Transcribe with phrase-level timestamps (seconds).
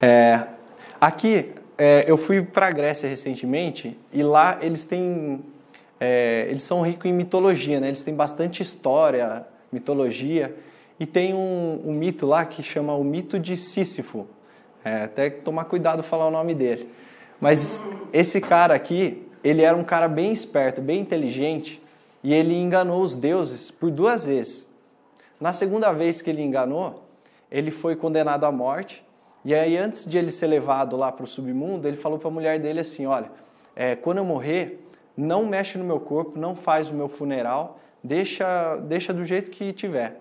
[0.00, 0.46] É,
[1.00, 5.44] aqui, é, eu fui para a Grécia recentemente e lá eles têm.
[6.00, 7.88] É, eles são ricos em mitologia, né?
[7.88, 10.54] Eles têm bastante história, mitologia.
[11.00, 14.26] E tem um, um mito lá que chama o mito de Sísifo.
[14.84, 16.88] É, até tomar cuidado falar o nome dele.
[17.40, 17.80] Mas
[18.12, 21.82] esse cara aqui, ele era um cara bem esperto, bem inteligente,
[22.22, 24.68] e ele enganou os deuses por duas vezes.
[25.40, 27.04] Na segunda vez que ele enganou,
[27.50, 29.04] ele foi condenado à morte.
[29.44, 32.30] E aí, antes de ele ser levado lá para o submundo, ele falou para a
[32.30, 33.30] mulher dele assim: Olha,
[33.74, 34.84] é, quando eu morrer,
[35.16, 39.72] não mexe no meu corpo, não faz o meu funeral, deixa, deixa do jeito que
[39.72, 40.20] tiver.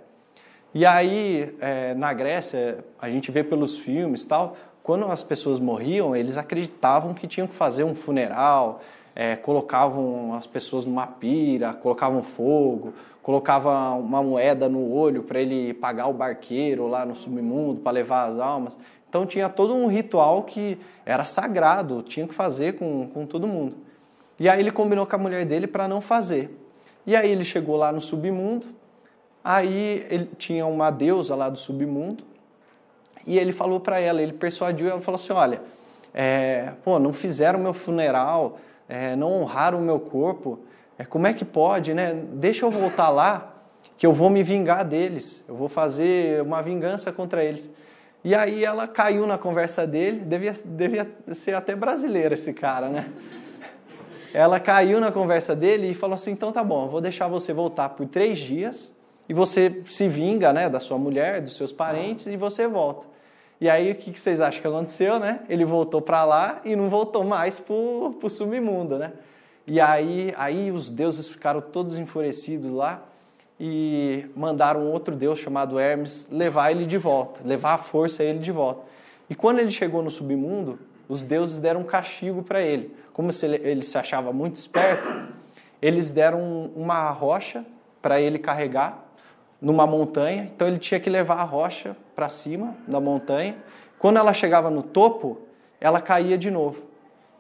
[0.74, 6.16] E aí, é, na Grécia, a gente vê pelos filmes tal, quando as pessoas morriam,
[6.16, 8.82] eles acreditavam que tinham que fazer um funeral,
[9.20, 15.74] é, colocavam as pessoas numa pira, colocavam fogo, colocavam uma moeda no olho para ele
[15.74, 18.78] pagar o barqueiro lá no submundo para levar as almas.
[19.10, 23.76] Então tinha todo um ritual que era sagrado, tinha que fazer com, com todo mundo.
[24.40, 26.56] E aí ele combinou com a mulher dele para não fazer.
[27.08, 28.68] E aí ele chegou lá no submundo,
[29.50, 32.22] Aí ele tinha uma deusa lá do submundo
[33.26, 35.62] e ele falou para ela, ele persuadiu ela, falou assim, olha,
[36.14, 40.60] é, pô, não fizeram meu funeral, é, não honraram o meu corpo,
[40.98, 42.14] é, como é que pode, né?
[42.34, 43.54] Deixa eu voltar lá,
[43.98, 47.72] que eu vou me vingar deles, eu vou fazer uma vingança contra eles.
[48.24, 53.10] E aí ela caiu na conversa dele, devia, devia ser até brasileiro esse cara, né?
[54.34, 57.90] Ela caiu na conversa dele e falou assim, então tá bom, vou deixar você voltar
[57.90, 58.94] por três dias,
[59.30, 63.06] e você se vinga né, da sua mulher, dos seus parentes e você volta.
[63.60, 65.40] E aí o que, vocês acham que aconteceu, né?
[65.50, 69.14] Ele voltou para lá e não voltou mais para o submundo, né?
[69.66, 73.04] E aí, aí os deuses ficaram todos enfurecidos lá
[73.60, 78.52] e mandaram outro deus chamado Hermes levar ele de volta, levar a força ele de
[78.52, 78.82] volta.
[79.30, 80.80] E quando ele chegou no submundo,
[81.10, 82.96] os deuses deram um castigo para ele.
[83.12, 85.34] Como se ele, ele se achava muito esperto,
[85.82, 87.66] eles deram uma rocha
[88.02, 89.07] para ele carregar
[89.62, 93.56] numa montanha, então ele tinha que levar a rocha para cima da montanha.
[93.98, 95.40] Quando ela chegava no topo,
[95.80, 96.84] ela caía de novo.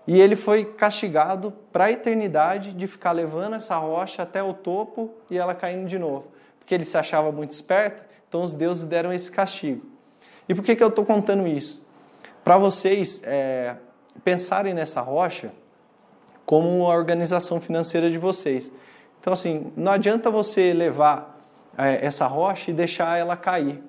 [0.07, 5.11] E ele foi castigado para a eternidade de ficar levando essa rocha até o topo
[5.29, 6.27] e ela caindo de novo.
[6.57, 9.85] Porque ele se achava muito esperto, então os deuses deram esse castigo.
[10.47, 11.85] E por que, que eu estou contando isso?
[12.43, 13.75] Para vocês é,
[14.23, 15.51] pensarem nessa rocha
[16.45, 18.71] como a organização financeira de vocês.
[19.19, 21.36] Então, assim, não adianta você levar
[21.77, 23.81] é, essa rocha e deixar ela cair.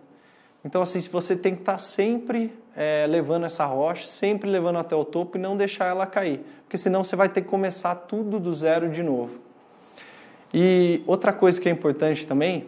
[0.65, 5.04] Então, assim, você tem que estar sempre é, levando essa rocha, sempre levando até o
[5.04, 8.53] topo e não deixar ela cair, porque senão você vai ter que começar tudo do
[8.53, 9.38] zero de novo.
[10.53, 12.66] E outra coisa que é importante também,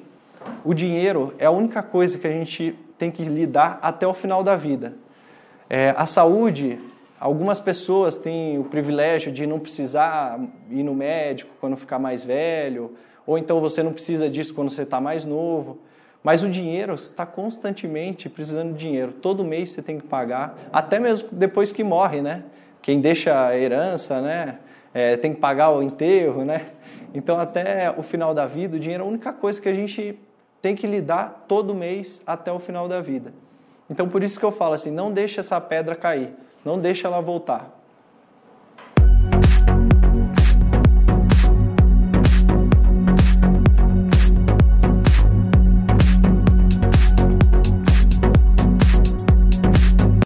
[0.65, 4.43] o dinheiro é a única coisa que a gente tem que lidar até o final
[4.43, 4.95] da vida.
[5.69, 6.79] É, a saúde,
[7.19, 12.95] algumas pessoas têm o privilégio de não precisar ir no médico quando ficar mais velho,
[13.31, 15.79] ou então você não precisa disso quando você está mais novo.
[16.21, 19.13] Mas o dinheiro, está constantemente precisando de dinheiro.
[19.13, 22.43] Todo mês você tem que pagar, até mesmo depois que morre, né?
[22.83, 24.59] Quem deixa a herança, né?
[24.93, 26.71] É, tem que pagar o enterro, né?
[27.15, 30.19] Então, até o final da vida, o dinheiro é a única coisa que a gente
[30.61, 33.33] tem que lidar todo mês até o final da vida.
[33.89, 37.21] Então, por isso que eu falo assim, não deixa essa pedra cair, não deixa ela
[37.21, 37.80] voltar.